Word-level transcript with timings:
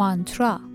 مانترا 0.00 0.69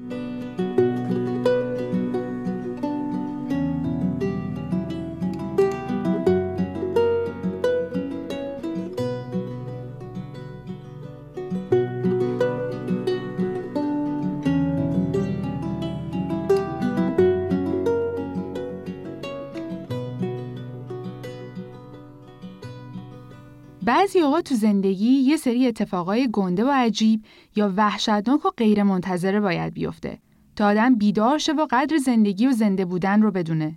بعضی 24.05 24.19
اوقات 24.19 24.49
تو 24.49 24.55
زندگی 24.55 25.09
یه 25.09 25.37
سری 25.37 25.67
اتفاقای 25.67 26.29
گنده 26.33 26.65
و 26.65 26.69
عجیب 26.69 27.25
یا 27.55 27.73
وحشتناک 27.77 28.45
و 28.45 28.49
غیر 28.57 28.83
منتظره 28.83 29.39
باید 29.39 29.73
بیفته 29.73 30.19
تا 30.55 30.67
آدم 30.67 30.95
بیدار 30.95 31.37
شه 31.37 31.53
و 31.53 31.67
قدر 31.71 31.97
زندگی 31.97 32.47
و 32.47 32.51
زنده 32.51 32.85
بودن 32.85 33.21
رو 33.21 33.31
بدونه 33.31 33.75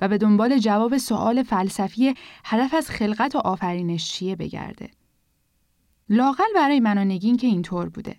و 0.00 0.08
به 0.08 0.18
دنبال 0.18 0.58
جواب 0.58 0.96
سوال 0.96 1.42
فلسفی 1.42 2.14
هدف 2.44 2.74
از 2.74 2.90
خلقت 2.90 3.34
و 3.34 3.38
آفرینش 3.38 4.12
چیه 4.12 4.36
بگرده. 4.36 4.90
لاقل 6.08 6.52
برای 6.54 6.80
من 6.80 6.98
و 6.98 7.04
نگین 7.04 7.36
که 7.36 7.46
اینطور 7.46 7.88
بوده. 7.88 8.16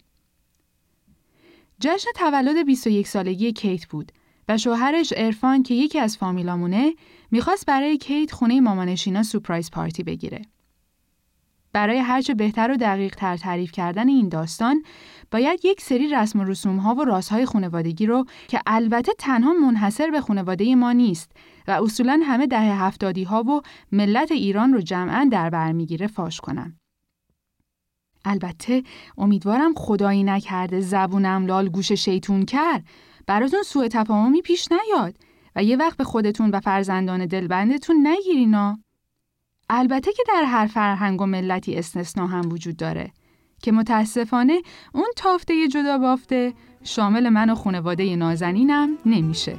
جشن 1.79 2.11
تولد 2.15 2.65
21 2.65 3.07
سالگی 3.07 3.53
کیت 3.53 3.87
بود 3.87 4.11
و 4.49 4.57
شوهرش 4.57 5.13
ارفان 5.17 5.63
که 5.63 5.73
یکی 5.73 5.99
از 5.99 6.17
فامیلامونه 6.17 6.93
می‌خواست 7.31 7.65
برای 7.65 7.97
کیت 7.97 8.31
خونه 8.31 8.61
مامانشینا 8.61 9.23
سپرایز 9.23 9.71
پارتی 9.71 10.03
بگیره. 10.03 10.41
برای 11.73 11.97
هرچه 11.97 12.33
بهتر 12.33 12.71
و 12.71 12.77
دقیق 12.77 13.15
تر 13.15 13.37
تعریف 13.37 13.71
کردن 13.71 14.07
این 14.09 14.29
داستان 14.29 14.83
باید 15.31 15.59
یک 15.63 15.81
سری 15.81 16.07
رسم 16.07 16.39
و 16.39 16.43
رسوم 16.43 16.77
ها 16.77 16.95
و 16.95 17.03
رازهای 17.05 17.45
خانوادگی 17.45 18.05
رو 18.05 18.25
که 18.47 18.61
البته 18.65 19.11
تنها 19.17 19.53
منحصر 19.53 20.09
به 20.09 20.21
خانواده 20.21 20.75
ما 20.75 20.91
نیست 20.91 21.31
و 21.67 21.71
اصولا 21.71 22.21
همه 22.23 22.47
دهه 22.47 22.83
هفتادی 22.83 23.23
ها 23.23 23.43
و 23.43 23.61
ملت 23.91 24.31
ایران 24.31 24.73
رو 24.73 24.81
جمعا 24.81 25.29
در 25.31 25.49
بر 25.49 25.71
می‌گیره 25.71 26.07
فاش 26.07 26.41
کنم. 26.41 26.79
البته 28.25 28.83
امیدوارم 29.17 29.73
خدایی 29.73 30.23
نکرده 30.23 30.79
زبونم 30.79 31.45
لال 31.45 31.69
گوش 31.69 31.91
شیطون 31.91 32.45
کرد 32.45 32.83
براتون 33.27 33.63
سوء 33.63 33.87
تفاهمی 33.87 34.41
پیش 34.41 34.67
نیاد 34.71 35.15
و 35.55 35.63
یه 35.63 35.77
وقت 35.77 35.97
به 35.97 36.03
خودتون 36.03 36.51
و 36.51 36.59
فرزندان 36.59 37.25
دلبندتون 37.25 38.07
نگیرینا. 38.07 38.79
البته 39.69 40.13
که 40.13 40.23
در 40.27 40.43
هر 40.43 40.67
فرهنگ 40.67 41.21
و 41.21 41.25
ملتی 41.25 41.75
استثنا 41.75 42.27
هم 42.27 42.51
وجود 42.51 42.77
داره 42.77 43.11
که 43.61 43.71
متاسفانه 43.71 44.61
اون 44.93 45.07
تافته 45.15 45.67
جدا 45.67 45.97
بافته 45.97 46.53
شامل 46.83 47.29
من 47.29 47.49
و 47.49 47.55
خانواده 47.55 48.15
نازنینم 48.15 48.97
نمیشه. 49.05 49.57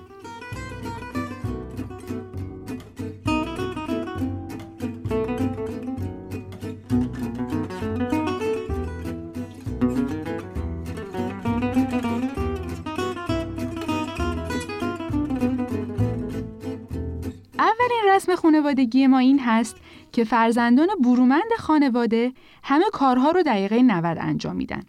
اولین 17.59 18.03
رسم 18.09 18.35
خانوادگی 18.35 19.07
ما 19.07 19.19
این 19.19 19.41
هست 19.41 19.77
که 20.13 20.25
فرزندان 20.25 20.89
برومند 21.05 21.53
خانواده 21.59 22.33
همه 22.63 22.85
کارها 22.93 23.31
رو 23.31 23.43
دقیقه 23.43 23.83
90 23.83 24.19
انجام 24.21 24.57
میدن. 24.57 24.83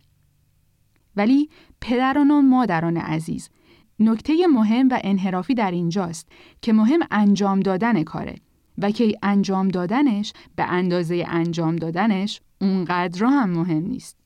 ولی 1.15 1.49
پدران 1.81 2.31
و 2.31 2.41
مادران 2.41 2.97
عزیز 2.97 3.49
نکته 3.99 4.47
مهم 4.47 4.89
و 4.89 4.99
انحرافی 5.03 5.53
در 5.53 5.71
اینجاست 5.71 6.27
که 6.61 6.73
مهم 6.73 6.99
انجام 7.11 7.59
دادن 7.59 8.03
کاره 8.03 8.35
و 8.77 8.91
که 8.91 9.17
انجام 9.23 9.67
دادنش 9.67 10.33
به 10.55 10.63
اندازه 10.63 11.25
انجام 11.27 11.75
دادنش 11.75 12.41
اونقدر 12.61 13.25
هم 13.25 13.49
مهم 13.49 13.83
نیست. 13.83 14.17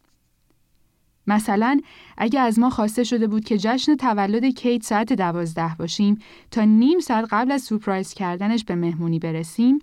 مثلا 1.27 1.81
اگه 2.17 2.39
از 2.39 2.59
ما 2.59 2.69
خواسته 2.69 3.03
شده 3.03 3.27
بود 3.27 3.45
که 3.45 3.57
جشن 3.57 3.95
تولد 3.95 4.45
کیت 4.45 4.83
ساعت 4.83 5.13
دوازده 5.13 5.75
باشیم 5.79 6.19
تا 6.51 6.63
نیم 6.63 6.99
ساعت 6.99 7.27
قبل 7.31 7.51
از 7.51 7.61
سورپرایز 7.61 8.13
کردنش 8.13 8.63
به 8.63 8.75
مهمونی 8.75 9.19
برسیم 9.19 9.79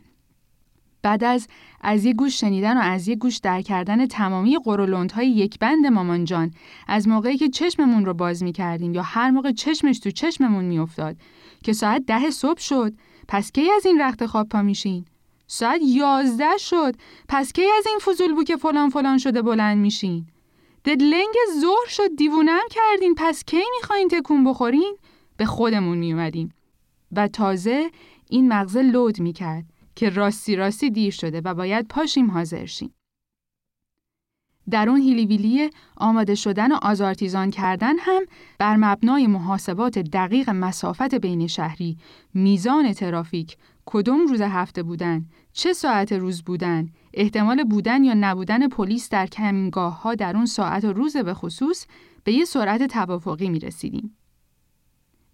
بعد 1.03 1.25
از 1.25 1.49
از 1.81 2.05
یک 2.05 2.17
گوش 2.17 2.41
شنیدن 2.41 2.77
و 2.77 2.81
از 2.81 3.09
یک 3.09 3.19
گوش 3.19 3.37
در 3.37 3.63
کردن 3.63 4.07
تمامی 4.07 4.59
های 5.15 5.29
یک 5.31 5.59
بند 5.59 5.87
مامان 5.87 6.25
جان 6.25 6.51
از 6.89 7.09
موقعی 7.09 7.37
که 7.37 7.49
چشممون 7.49 8.05
رو 8.05 8.15
باز 8.15 8.43
می 8.43 8.53
کردیم 8.53 8.95
یا 8.95 9.03
هر 9.03 9.31
موقع 9.31 9.53
چشمش 9.53 9.99
تو 9.99 10.11
چشممون 10.11 10.65
می 10.65 10.79
افتاد 10.79 11.17
که 11.65 11.73
ساعت 11.73 12.03
ده 12.07 12.31
صبح 12.31 12.61
شد 12.61 12.93
پس 13.29 13.53
کی 13.53 13.71
از 13.71 13.87
این 13.87 14.01
رخت 14.01 14.27
خواب 14.27 14.49
پا 14.49 14.63
میشین؟ 14.63 15.05
ساعت 15.47 15.81
یازده 15.85 16.59
شد 16.59 16.95
پس 17.29 17.53
کی 17.53 17.63
از 17.79 17.87
این 17.87 17.99
فضول 17.99 18.35
بود 18.35 18.47
که 18.47 18.57
فلان 18.57 18.91
فلان 18.91 19.19
شده 19.19 19.43
بلند 19.43 19.79
میشین؟ 19.79 20.27
ددلنگ 20.85 21.35
ظهر 21.61 21.89
شد 21.89 22.17
دیوونم 22.17 22.63
کردین 22.71 23.15
پس 23.17 23.45
کی 23.45 23.63
می‌خواین 23.81 24.09
تکون 24.09 24.45
بخورین؟ 24.45 24.97
به 25.37 25.47
خودمون 25.47 25.99
میومدیم 25.99 26.55
و 27.13 27.29
تازه 27.29 27.91
این 28.31 28.53
مغزه 28.53 28.83
لود 28.83 29.21
می‌کرد 29.21 29.65
که 29.95 30.11
راستی 30.11 30.57
راستی 30.57 30.91
دیر 30.91 31.13
شده 31.13 31.41
و 31.41 31.55
باید 31.55 31.89
پاشیم 31.89 32.31
حاضر 32.31 32.67
شیم. 32.67 32.95
در 34.71 34.89
اون 34.89 35.01
هیلیویلی 35.01 35.71
آماده 35.97 36.35
شدن 36.35 36.73
و 36.73 36.79
آزارتیزان 36.83 37.51
کردن 37.51 37.95
هم 37.99 38.23
بر 38.59 38.77
مبنای 38.77 39.27
محاسبات 39.27 39.99
دقیق 39.99 40.51
مسافت 40.51 41.15
بین 41.15 41.47
شهری، 41.47 41.97
میزان 42.35 42.93
ترافیک، 42.93 43.57
کدوم 43.87 44.27
روز 44.27 44.41
هفته 44.41 44.83
بودن، 44.83 45.27
چه 45.53 45.73
ساعت 45.73 46.13
روز 46.13 46.43
بودن، 46.43 46.89
احتمال 47.15 47.65
بودن 47.65 48.05
یا 48.05 48.15
نبودن 48.15 48.69
پلیس 48.69 49.09
در 49.09 49.27
کمینگاه 49.27 50.03
ها 50.03 50.15
در 50.15 50.37
اون 50.37 50.47
ساعت 50.47 50.85
و 50.85 50.93
روز 50.93 51.17
به 51.17 51.35
خصوص 51.35 51.87
به 52.25 52.33
یه 52.33 52.45
سرعت 52.45 52.83
توافقی 52.83 53.49
می 53.49 53.59
رسیدیم. 53.59 54.17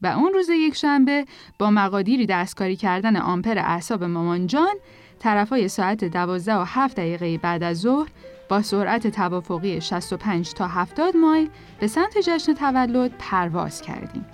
و 0.03 0.07
اون 0.07 0.33
روز 0.33 0.49
یک 0.49 0.75
شنبه 0.75 1.25
با 1.59 1.71
مقادیری 1.71 2.27
دستکاری 2.27 2.77
کردن 2.77 3.17
آمپر 3.17 3.59
اعصاب 3.59 4.05
مامان 4.05 4.47
جان 4.47 4.75
طرفای 5.19 5.69
ساعت 5.69 6.05
12 6.05 6.55
و 6.55 6.65
7 6.67 6.97
دقیقه 6.97 7.39
بعد 7.39 7.63
از 7.63 7.81
ظهر 7.81 8.09
با 8.49 8.63
سرعت 8.63 9.07
توافقی 9.07 9.81
65 9.81 10.53
تا 10.53 10.69
70 10.69 11.17
مایل 11.17 11.49
به 11.81 11.87
سمت 11.87 12.19
جشن 12.19 12.55
تولد 12.55 13.13
پرواز 13.19 13.83
کردیم. 13.83 14.27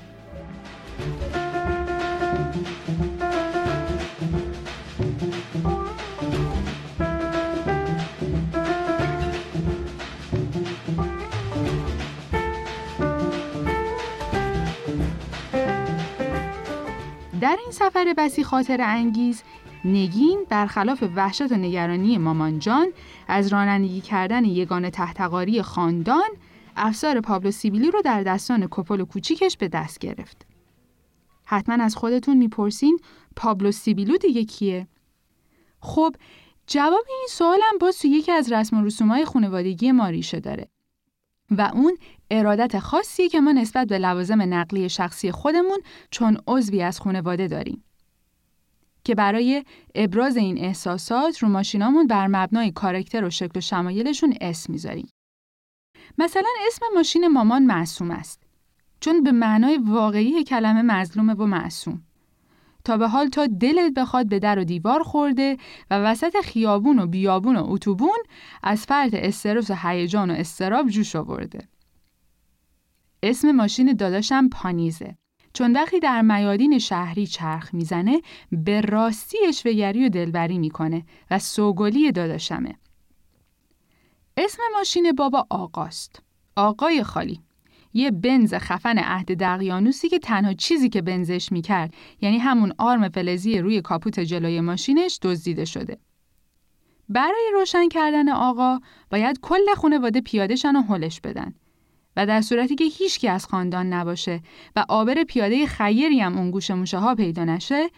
سفر 17.75 18.15
بسی 18.17 18.45
خاطر 18.45 18.81
انگیز 18.81 19.43
نگین 19.85 20.47
برخلاف 20.49 21.05
وحشت 21.17 21.53
و 21.53 21.57
نگرانی 21.57 22.19
مامان 22.19 22.59
جان 22.59 22.87
از 23.29 23.49
رانندگی 23.49 24.01
کردن 24.01 24.45
یگان 24.45 24.91
تحتقاری 24.91 25.63
خاندان 25.63 26.29
افسار 26.77 27.21
پابلو 27.21 27.51
سیبیلی 27.51 27.91
رو 27.91 28.03
در 28.03 28.23
دستان 28.23 28.69
کپل 28.71 29.05
کوچیکش 29.05 29.57
به 29.57 29.69
دست 29.69 29.99
گرفت. 29.99 30.47
حتما 31.45 31.85
از 31.85 31.97
خودتون 31.97 32.37
می‌پرسین 32.37 32.99
پابلو 33.37 33.73
سیبیلو 33.73 34.17
دیگه 34.17 34.45
کیه؟ 34.45 34.89
خب 35.81 36.17
جواب 36.67 37.05
این 37.09 37.27
سوالم 37.31 37.79
باز 37.81 37.99
تو 37.99 38.09
یکی 38.09 38.33
از 38.33 38.53
رسم 38.53 38.81
و 38.81 38.85
رسومای 38.85 39.25
خانوادگی 39.25 39.93
ما 39.93 40.09
ریشه 40.09 40.41
داره. 40.41 40.69
و 41.51 41.71
اون 41.75 41.99
ارادت 42.31 42.79
خاصی 42.79 43.29
که 43.29 43.41
ما 43.41 43.53
نسبت 43.53 43.87
به 43.87 43.99
لوازم 43.99 44.55
نقلی 44.55 44.89
شخصی 44.89 45.31
خودمون 45.31 45.79
چون 46.11 46.39
عضوی 46.47 46.83
از 46.83 47.01
خانواده 47.01 47.49
داریم. 47.49 47.85
که 49.05 49.15
برای 49.15 49.65
ابراز 49.95 50.37
این 50.37 50.59
احساسات 50.59 51.39
رو 51.39 51.49
ماشینامون 51.49 52.07
بر 52.07 52.27
مبنای 52.27 52.71
کارکتر 52.71 53.25
و 53.25 53.31
شکل 53.31 53.59
و 53.59 53.61
شمایلشون 53.61 54.35
اسم 54.41 54.73
می‌ذاریم. 54.73 55.09
مثلا 56.19 56.49
اسم 56.67 56.87
ماشین 56.95 57.29
مامان 57.29 57.63
معصوم 57.63 58.11
است. 58.11 58.43
چون 59.01 59.23
به 59.23 59.33
معنای 59.33 59.79
واقعی 59.79 60.45
کلمه 60.45 60.83
مظلومه 60.83 61.35
و 61.35 61.47
معصوم. 61.47 62.03
تا 62.85 62.97
به 62.97 63.09
حال 63.09 63.29
تا 63.29 63.47
دلت 63.47 63.95
بخواد 63.97 64.29
به 64.29 64.39
در 64.39 64.59
و 64.59 64.65
دیوار 64.65 65.03
خورده 65.03 65.57
و 65.91 65.99
وسط 65.99 66.37
خیابون 66.45 66.99
و 66.99 67.07
بیابون 67.07 67.57
و 67.57 67.65
اتوبون 67.67 68.19
از 68.63 68.85
فرد 68.87 69.15
استرس 69.15 69.71
و 69.71 69.75
هیجان 69.83 70.31
و 70.31 70.35
استراب 70.35 70.89
جوش 70.89 71.17
آورده. 71.17 71.69
اسم 73.23 73.51
ماشین 73.51 73.93
داداشم 73.93 74.49
پانیزه. 74.49 75.17
چون 75.53 75.73
وقتی 75.73 76.01
در 76.01 76.23
میادین 76.23 76.79
شهری 76.79 77.27
چرخ 77.27 77.75
می‌زنه 77.75 78.21
به 78.53 78.81
راستی 78.81 79.39
اشوهگری 79.49 80.07
و 80.07 80.09
دلبری 80.09 80.59
می‌کنه 80.59 81.05
و 81.31 81.39
سوگلی 81.39 82.13
داداشمه. 82.13 82.79
اسم 84.37 84.63
ماشین 84.77 85.13
بابا 85.13 85.47
آقاست. 85.51 86.23
آقای 86.57 87.03
خالی. 87.03 87.44
یه 87.95 88.11
بنز 88.11 88.55
خفن 88.55 88.99
عهد 88.99 89.39
دقیانوسی 89.39 90.09
که 90.09 90.19
تنها 90.19 90.53
چیزی 90.53 90.89
که 90.89 91.03
بنزش 91.03 91.53
می‌کرد 91.53 91.95
یعنی 92.21 92.39
همون 92.39 92.73
آرم 92.79 93.09
فلزی 93.09 93.59
روی 93.59 93.81
کاپوت 93.81 94.21
جلوی 94.21 94.61
ماشینش 94.61 95.19
دزدیده 95.23 95.65
شده. 95.65 95.99
برای 97.09 97.51
روشن 97.53 97.89
کردن 97.89 98.29
آقا 98.29 98.79
باید 99.11 99.41
کل 99.41 99.75
خانواده 99.77 100.21
پیادهشن 100.21 100.77
و 100.77 100.83
هلش 100.83 101.21
بدن. 101.21 101.55
و 102.17 102.27
در 102.27 102.41
صورتی 102.41 102.75
که 102.75 102.85
هیچکی 102.85 103.29
از 103.29 103.47
خاندان 103.47 103.93
نباشه 103.93 104.41
و 104.77 104.85
آبر 104.89 105.25
پیاده 105.25 105.67
خیری 105.67 106.21
هم 106.21 106.39
اون 106.39 106.51
گوش 106.51 106.71
موشه 106.71 106.99
ها 106.99 107.15
پیدا 107.15 107.45
نشه 107.45 107.89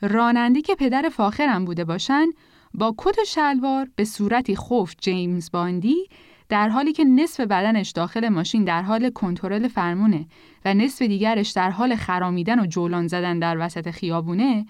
راننده 0.00 0.62
که 0.62 0.74
پدر 0.74 1.08
فاخرم 1.08 1.64
بوده 1.64 1.84
باشن 1.84 2.26
با 2.74 2.94
کت 2.98 3.24
شلوار 3.26 3.88
به 3.96 4.04
صورتی 4.04 4.56
خوف 4.56 4.94
جیمز 5.00 5.50
باندی 5.50 6.08
در 6.48 6.68
حالی 6.68 6.92
که 6.92 7.04
نصف 7.04 7.40
بدنش 7.40 7.90
داخل 7.90 8.28
ماشین 8.28 8.64
در 8.64 8.82
حال 8.82 9.10
کنترل 9.10 9.68
فرمونه 9.68 10.26
و 10.64 10.74
نصف 10.74 11.02
دیگرش 11.02 11.50
در 11.50 11.70
حال 11.70 11.96
خرامیدن 11.96 12.60
و 12.60 12.66
جولان 12.66 13.06
زدن 13.06 13.38
در 13.38 13.56
وسط 13.58 13.90
خیابونه 13.90 14.66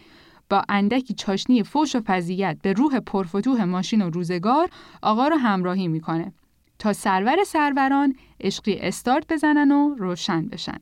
با 0.50 0.62
اندکی 0.68 1.14
چاشنی 1.14 1.62
فوش 1.62 1.96
و 1.96 2.00
فضیت 2.06 2.58
به 2.62 2.72
روح 2.72 3.00
پرفتوه 3.00 3.64
ماشین 3.64 4.02
و 4.02 4.10
روزگار 4.10 4.70
آقا 5.02 5.28
رو 5.28 5.36
همراهی 5.36 5.88
می‌کنه 5.88 6.32
تا 6.78 6.92
سرور 6.92 7.44
سروران 7.44 8.14
عشقی 8.40 8.78
استارت 8.78 9.32
بزنن 9.32 9.72
و 9.72 9.94
روشن 9.94 10.46
بشن. 10.46 10.78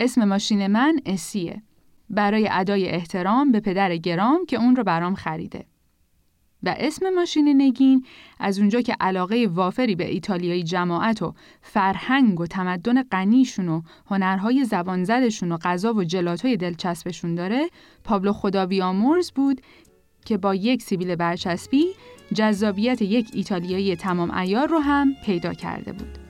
اسم 0.00 0.24
ماشین 0.24 0.66
من 0.66 1.00
اسیه 1.06 1.62
برای 2.10 2.48
ادای 2.52 2.88
احترام 2.88 3.52
به 3.52 3.60
پدر 3.60 3.96
گرام 3.96 4.46
که 4.46 4.56
اون 4.56 4.76
رو 4.76 4.84
برام 4.84 5.14
خریده. 5.14 5.66
و 6.62 6.74
اسم 6.78 7.10
ماشین 7.10 7.62
نگین 7.62 8.04
از 8.38 8.58
اونجا 8.58 8.80
که 8.80 8.96
علاقه 9.00 9.48
وافری 9.54 9.94
به 9.94 10.10
ایتالیایی 10.10 10.62
جماعت 10.62 11.22
و 11.22 11.34
فرهنگ 11.62 12.40
و 12.40 12.46
تمدن 12.46 13.02
غنیشون 13.02 13.68
و 13.68 13.82
هنرهای 14.06 14.64
زبان 14.64 15.04
زدشون 15.04 15.52
و 15.52 15.56
غذا 15.56 15.94
و 15.94 16.04
جلاتوی 16.04 16.56
دلچسبشون 16.56 17.34
داره 17.34 17.68
پابلو 18.04 18.32
خدا 18.32 18.66
بیامرز 18.66 19.30
بود 19.30 19.60
که 20.24 20.36
با 20.36 20.54
یک 20.54 20.82
سیبیل 20.82 21.14
برچسبی 21.14 21.86
جذابیت 22.34 23.02
یک 23.02 23.30
ایتالیایی 23.32 23.96
تمام 23.96 24.30
ایار 24.30 24.68
رو 24.68 24.78
هم 24.78 25.14
پیدا 25.24 25.54
کرده 25.54 25.92
بود. 25.92 26.21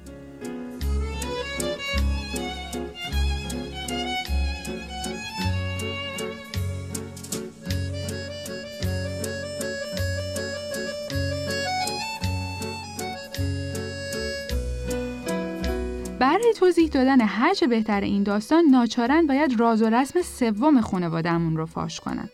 برای 16.22 16.52
توضیح 16.56 16.88
دادن 16.88 17.20
هرچه 17.20 17.66
بهتر 17.66 18.00
این 18.00 18.22
داستان 18.22 18.64
ناچارن 18.64 19.26
باید 19.26 19.60
راز 19.60 19.82
و 19.82 19.90
رسم 19.90 20.22
سوم 20.22 20.80
خانوادهمون 20.80 21.56
رو 21.56 21.66
فاش 21.66 22.00
کنن. 22.00 22.28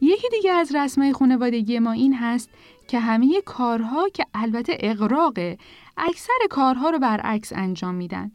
یکی 0.00 0.28
دیگه 0.28 0.52
از 0.52 0.74
رسمای 0.74 1.12
خانوادگی 1.12 1.78
ما 1.78 1.92
این 1.92 2.14
هست 2.14 2.50
که 2.88 2.98
همه 2.98 3.40
کارها 3.44 4.08
که 4.08 4.24
البته 4.34 4.76
اقراقه 4.80 5.58
اکثر 5.96 6.32
کارها 6.50 6.90
رو 6.90 6.98
برعکس 6.98 7.52
انجام 7.52 7.94
میدن. 7.94 8.32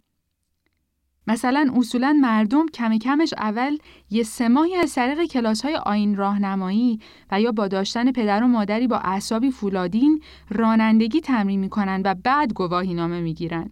مثلا 1.28 1.72
اصولا 1.76 2.14
مردم 2.22 2.66
کم 2.68 2.98
کمش 2.98 3.34
اول 3.38 3.78
یه 4.10 4.24
سه 4.24 4.48
ماهی 4.48 4.76
از 4.76 4.96
طریق 4.96 5.24
کلاس 5.26 5.66
های 5.66 5.76
آین 5.76 6.16
راهنمایی 6.16 7.00
و 7.32 7.42
یا 7.42 7.52
با 7.52 7.68
داشتن 7.68 8.12
پدر 8.12 8.44
و 8.44 8.48
مادری 8.48 8.88
با 8.88 8.98
اعصابی 8.98 9.52
فولادین 9.52 10.22
رانندگی 10.50 11.22
تمرین 11.22 11.60
می‌کنن 11.60 12.02
و 12.06 12.16
بعد 12.24 12.54
گواهی 12.54 12.94
نامه 12.94 13.22
می‌گیرن. 13.22 13.72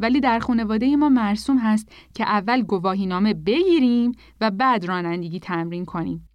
ولی 0.00 0.20
در 0.20 0.38
خانواده 0.38 0.96
ما 0.96 1.08
مرسوم 1.08 1.58
هست 1.58 1.88
که 2.14 2.24
اول 2.24 2.62
گواهی 2.62 3.06
نامه 3.06 3.34
بگیریم 3.34 4.12
و 4.40 4.50
بعد 4.50 4.84
رانندگی 4.84 5.40
تمرین 5.40 5.84
کنیم. 5.84 6.28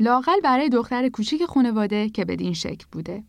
لاقل 0.00 0.40
برای 0.44 0.68
دختر 0.68 1.08
کوچیک 1.08 1.44
خانواده 1.44 2.08
که 2.08 2.24
بدین 2.24 2.52
شکل 2.52 2.86
بوده. 2.92 3.24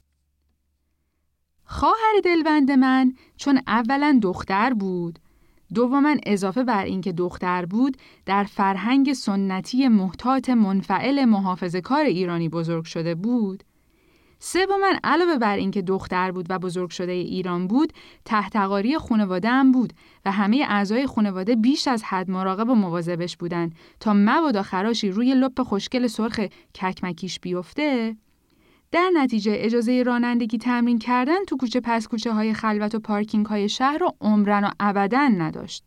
خواهر 1.63 2.21
دلبند 2.23 2.71
من 2.71 3.13
چون 3.37 3.61
اولا 3.67 4.19
دختر 4.21 4.73
بود 4.73 5.19
دوما 5.73 6.15
اضافه 6.25 6.63
بر 6.63 6.83
اینکه 6.83 7.11
دختر 7.11 7.65
بود 7.65 7.97
در 8.25 8.43
فرهنگ 8.43 9.13
سنتی 9.13 9.87
محتاط 9.87 10.49
منفعل 10.49 11.25
محافظ 11.25 11.75
کار 11.75 12.05
ایرانی 12.05 12.49
بزرگ 12.49 12.85
شده 12.85 13.15
بود 13.15 13.63
من 14.81 14.99
علاوه 15.03 15.37
بر 15.37 15.55
اینکه 15.55 15.81
دختر 15.81 16.31
بود 16.31 16.45
و 16.49 16.59
بزرگ 16.59 16.89
شده 16.89 17.11
ایران 17.11 17.67
بود 17.67 17.93
تحتقاری 18.25 18.97
خانواده 18.97 19.49
هم 19.49 19.71
بود 19.71 19.93
و 20.25 20.31
همه 20.31 20.65
اعضای 20.69 21.07
خانواده 21.07 21.55
بیش 21.55 21.87
از 21.87 22.03
حد 22.03 22.31
مراقب 22.31 22.69
و 22.69 22.75
مواظبش 22.75 23.37
بودند 23.37 23.75
تا 23.99 24.13
مبادا 24.15 24.63
خراشی 24.63 25.11
روی 25.11 25.35
لپ 25.35 25.61
خوشگل 25.61 26.07
سرخ 26.07 26.39
ککمکیش 26.75 27.39
بیفته 27.39 28.15
در 28.91 29.11
نتیجه 29.13 29.51
اجازه 29.55 30.03
رانندگی 30.03 30.57
تمرین 30.57 30.99
کردن 30.99 31.45
تو 31.45 31.57
کوچه 31.57 31.81
پس 31.83 32.07
کوچه 32.07 32.33
های 32.33 32.53
خلوت 32.53 32.95
و 32.95 32.99
پارکینگ 32.99 33.45
های 33.45 33.69
شهر 33.69 33.97
رو 33.97 34.15
عمرن 34.21 34.63
و 34.63 34.69
ابدا 34.79 35.27
نداشت. 35.27 35.83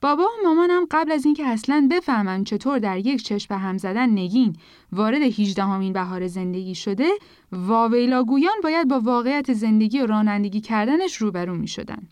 بابا 0.00 0.22
و 0.22 0.46
مامانم 0.48 0.86
قبل 0.90 1.12
از 1.12 1.24
اینکه 1.24 1.46
اصلا 1.46 1.88
بفهمن 1.90 2.44
چطور 2.44 2.78
در 2.78 2.98
یک 2.98 3.22
چشم 3.22 3.46
به 3.48 3.56
هم 3.56 3.78
زدن 3.78 4.10
نگین 4.10 4.56
وارد 4.92 5.22
18 5.22 5.62
همین 5.62 5.92
بهار 5.92 6.26
زندگی 6.26 6.74
شده 6.74 7.08
واویلاگویان 7.52 8.54
باید 8.62 8.88
با 8.88 9.00
واقعیت 9.00 9.52
زندگی 9.52 10.00
و 10.00 10.06
رانندگی 10.06 10.60
کردنش 10.60 11.16
روبرو 11.16 11.54
می 11.54 11.68
شدن. 11.68 12.08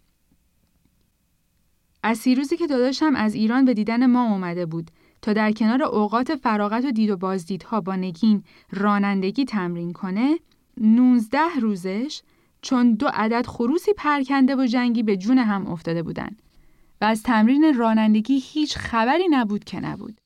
از 2.03 2.29
روزی 2.29 2.57
که 2.57 2.67
داداشم 2.67 3.17
از 3.17 3.35
ایران 3.35 3.65
به 3.65 3.75
دیدن 3.75 4.07
ما 4.07 4.25
اومده 4.25 4.67
بود 4.67 4.91
تا 5.23 5.33
در 5.33 5.53
کنار 5.53 5.83
اوقات 5.83 6.35
فراغت 6.35 6.85
و 6.85 6.91
دید 6.91 7.11
و 7.11 7.17
بازدیدها 7.17 7.81
با 7.81 7.97
نگین 7.97 8.43
رانندگی 8.71 9.45
تمرین 9.45 9.93
کنه 9.93 10.39
19 10.81 11.39
روزش 11.61 12.23
چون 12.63 12.95
دو 12.95 13.07
عدد 13.15 13.47
خروسی 13.47 13.93
پرکنده 13.97 14.57
و 14.57 14.67
جنگی 14.67 15.03
به 15.03 15.17
جون 15.17 15.39
هم 15.39 15.67
افتاده 15.67 16.03
بودند 16.03 16.43
از 17.05 17.23
تمرین 17.23 17.75
رانندگی 17.79 18.39
هیچ 18.45 18.79
خبری 18.79 19.29
نبود 19.31 19.65
که 19.65 19.81
نبود. 19.81 20.21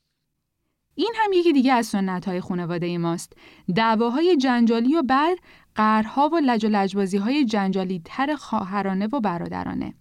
این 0.94 1.14
هم 1.16 1.32
یکی 1.32 1.52
دیگه 1.52 1.72
از 1.72 1.86
سنت 1.86 2.29
های 2.29 2.41
خانواده 2.41 2.98
ماست. 2.98 3.32
دعواهای 3.74 4.36
جنجالی 4.36 4.96
و 4.96 5.03
بعد 5.03 5.38
قرها 5.74 6.29
و 6.29 6.36
لج 6.36 6.64
و 6.64 6.69
لجبازی 6.69 7.17
های 7.17 7.44
جنجالی 7.44 8.03
تر 8.05 8.34
خواهرانه 8.34 9.06
و 9.06 9.20
برادرانه. 9.20 9.94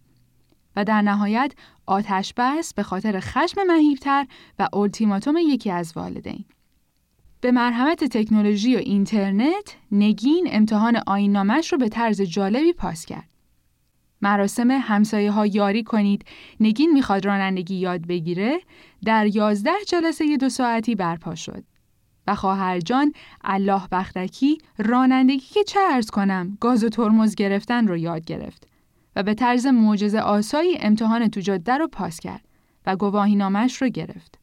و 0.75 0.86
در 0.86 1.02
نهایت 1.02 1.54
آتش 1.86 2.34
بس 2.38 2.74
به 2.74 2.84
خاطر 2.84 3.20
خشم 3.20 3.63
مهیبتر 3.68 4.28
و 4.60 4.68
التیماتوم 4.74 5.38
یکی 5.38 5.72
از 5.72 5.94
والدین. 5.96 6.46
به 7.42 7.52
مرحمت 7.52 8.04
تکنولوژی 8.04 8.75
و 8.75 8.80
اینترنت، 8.80 9.75
نگین 9.92 10.48
امتحان 10.52 11.02
آینامش 11.08 11.72
رو 11.72 11.78
به 11.78 11.90
طرز 11.90 12.22
جالبی 12.22 12.74
پاس 12.74 13.06
کرد. 13.06 13.37
مراسم 14.22 14.72
همسایه 14.72 15.32
ها 15.32 15.46
یاری 15.46 15.84
کنید. 15.84 16.26
نگین 16.60 16.92
می‌خواد 16.94 17.26
رانندگی 17.26 17.76
یاد 17.76 18.08
بگیره. 18.08 18.60
در 19.06 19.26
یازده 19.36 19.72
جلسه 19.88 20.38
دو 20.38 20.50
ساعتی 20.50 20.96
برپا 20.96 21.36
شد. 21.36 21.64
و 22.28 22.36
خواهر 22.36 22.80
جان 22.80 23.14
الله 23.44 23.82
بختکی 23.92 24.58
رانندگی 24.78 25.38
که 25.38 25.64
چه 25.64 25.80
ارز 25.92 26.10
کنم 26.10 26.58
گاز 26.60 26.84
و 26.84 26.90
ترمز 26.90 27.36
گرفتن 27.36 27.88
رو 27.88 27.98
یاد 27.98 28.26
گرفت 28.26 28.68
و 29.16 29.24
به 29.24 29.34
طرز 29.34 29.66
معجزه 29.66 30.20
آسایی 30.20 30.78
امتحان 30.80 31.28
تو 31.28 31.40
جاده 31.40 31.78
رو 31.78 31.88
پاس 31.88 32.20
کرد 32.20 32.46
و 32.86 32.96
گواهی 32.96 33.36
نامش 33.36 33.82
رو 33.82 33.90
گرفت. 33.90 34.40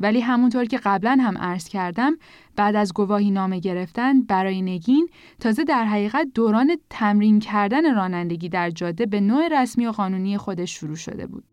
ولی 0.00 0.20
همونطور 0.20 0.64
که 0.64 0.80
قبلا 0.84 1.18
هم 1.20 1.38
عرض 1.38 1.68
کردم 1.68 2.16
بعد 2.56 2.76
از 2.76 2.94
گواهی 2.94 3.30
نامه 3.30 3.58
گرفتن 3.58 4.22
برای 4.22 4.62
نگین 4.62 5.08
تازه 5.40 5.64
در 5.64 5.84
حقیقت 5.84 6.28
دوران 6.34 6.76
تمرین 6.90 7.38
کردن 7.40 7.94
رانندگی 7.94 8.48
در 8.48 8.70
جاده 8.70 9.06
به 9.06 9.20
نوع 9.20 9.62
رسمی 9.62 9.86
و 9.86 9.90
قانونی 9.90 10.38
خودش 10.38 10.76
شروع 10.76 10.96
شده 10.96 11.26
بود. 11.26 11.44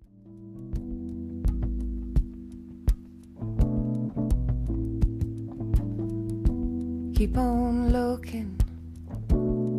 Keep 7.17 7.35
on 7.37 7.75
looking, 7.97 8.51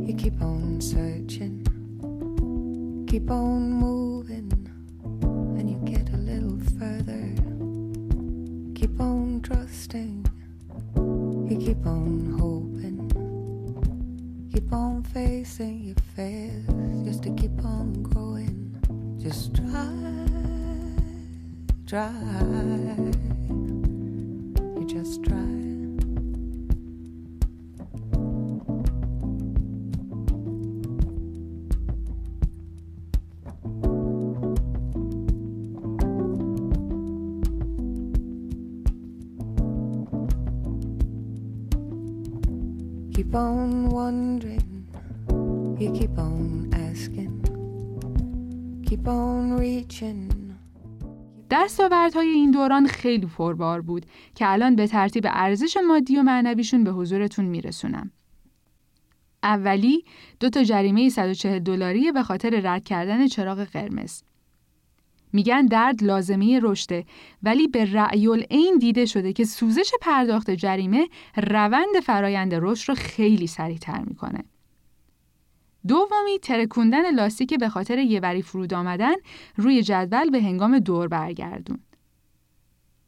you 0.06 0.14
keep 0.22 0.38
on 0.52 0.80
searching, 0.92 1.56
keep 3.10 3.28
on 3.30 3.60
moving, 3.84 4.37
keep 8.88 9.00
on 9.00 9.40
trusting, 9.42 10.26
you 10.96 11.58
keep 11.58 11.84
on 11.86 12.36
hoping, 12.38 13.08
keep 14.52 14.72
on 14.72 15.02
facing 15.02 15.84
your 15.84 15.96
fears 16.16 16.66
just 17.04 17.22
to 17.22 17.30
keep 17.34 17.64
on 17.64 18.02
growing. 18.02 18.74
Just 19.20 19.54
try, 19.54 19.88
try, 21.86 22.12
you 24.76 24.86
just 24.86 25.22
try. 25.24 25.67
Keep 43.28 43.36
on 43.36 43.90
wondering, 43.90 44.88
you 45.78 45.92
keep 45.92 46.16
on 46.18 46.70
asking, 46.72 47.34
keep 48.86 49.06
on 49.06 49.58
reaching. 49.58 50.32
دستاوردهای 51.50 52.28
این 52.28 52.50
دوران 52.50 52.86
خیلی 52.86 53.26
پربار 53.26 53.80
بود 53.80 54.06
که 54.34 54.52
الان 54.52 54.76
به 54.76 54.86
ترتیب 54.86 55.26
ارزش 55.28 55.76
مادی 55.88 56.16
و 56.16 56.22
معنویشون 56.22 56.84
به 56.84 56.90
حضورتون 56.90 57.44
میرسونم. 57.44 58.10
اولی 59.42 60.04
دو 60.40 60.50
تا 60.50 60.64
جریمه 60.64 61.08
140 61.08 61.58
دلاری 61.58 62.12
به 62.12 62.22
خاطر 62.22 62.60
رد 62.62 62.84
کردن 62.84 63.26
چراغ 63.26 63.64
قرمز. 63.64 64.22
میگن 65.32 65.66
درد 65.66 66.02
لازمه 66.04 66.60
رشده 66.62 67.04
ولی 67.42 67.68
به 67.68 67.92
رأی 67.92 68.28
این 68.28 68.78
دیده 68.78 69.06
شده 69.06 69.32
که 69.32 69.44
سوزش 69.44 69.90
پرداخت 70.00 70.50
جریمه 70.50 71.08
روند 71.36 72.00
فرایند 72.02 72.54
رشد 72.54 72.88
رو 72.88 72.94
خیلی 72.94 73.46
سریعتر 73.46 74.04
می‌کنه. 74.04 74.44
دومی 75.88 76.38
ترکوندن 76.42 77.14
لاستیک 77.14 77.54
به 77.54 77.68
خاطر 77.68 77.98
یه 77.98 78.20
بری 78.20 78.42
فرود 78.42 78.74
آمدن 78.74 79.14
روی 79.56 79.82
جدول 79.82 80.30
به 80.30 80.42
هنگام 80.42 80.78
دور 80.78 81.08
برگردون. 81.08 81.78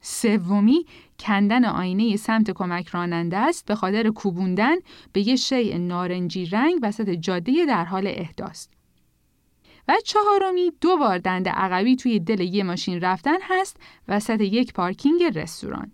سومی 0.00 0.84
کندن 1.18 1.64
آینه 1.64 2.16
سمت 2.16 2.50
کمک 2.50 2.88
راننده 2.88 3.36
است 3.36 3.66
به 3.66 3.74
خاطر 3.74 4.10
کوبوندن 4.10 4.76
به 5.12 5.28
یه 5.28 5.36
شیء 5.36 5.78
نارنجی 5.78 6.46
رنگ 6.46 6.78
وسط 6.82 7.10
جاده 7.10 7.66
در 7.66 7.84
حال 7.84 8.06
احداث. 8.06 8.66
و 9.90 9.94
چهارمی 10.04 10.72
دو 10.80 10.96
بار 10.96 11.18
دند 11.18 11.48
عقبی 11.48 11.96
توی 11.96 12.20
دل 12.20 12.40
یه 12.40 12.62
ماشین 12.62 13.00
رفتن 13.00 13.36
هست 13.42 13.76
وسط 14.08 14.40
یک 14.40 14.72
پارکینگ 14.72 15.22
رستوران. 15.22 15.92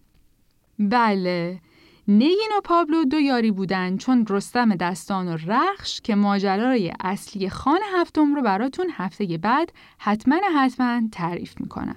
بله، 0.78 1.60
نگین 2.08 2.50
و 2.58 2.60
پابلو 2.64 3.04
دو 3.04 3.20
یاری 3.20 3.50
بودن 3.50 3.96
چون 3.96 4.26
رستم 4.28 4.74
دستان 4.74 5.28
و 5.28 5.36
رخش 5.46 6.00
که 6.00 6.14
ماجرای 6.14 6.92
اصلی 7.00 7.50
خان 7.50 7.80
هفتم 7.94 8.34
رو 8.34 8.42
براتون 8.42 8.86
هفته 8.92 9.38
بعد 9.38 9.72
حتما 9.98 10.40
حتما 10.54 11.02
تعریف 11.12 11.60
می‌کنم. 11.60 11.96